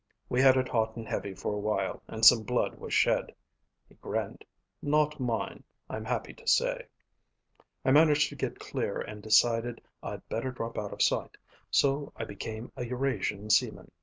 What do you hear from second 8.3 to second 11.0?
get clear and decided I'd better drop out